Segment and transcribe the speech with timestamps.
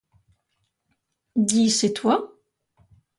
[1.35, 2.33] Dis, c'est toi?